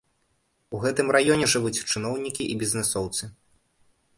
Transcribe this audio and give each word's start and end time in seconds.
У 0.77 0.79
гэтым 0.85 1.11
раёне 1.17 1.45
жывуць 1.53 1.75
чыноўнікі 1.91 2.43
і 2.55 2.59
бізнэсоўцы. 2.65 3.23